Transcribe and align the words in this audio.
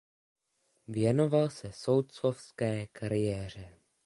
Věnoval 0.87 1.49
se 1.49 1.71
soudcovské 1.71 2.87
kariéře. 2.87 3.77